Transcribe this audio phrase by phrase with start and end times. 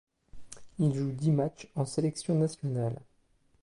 [0.79, 2.99] Il joue dix matchs en sélection nationale.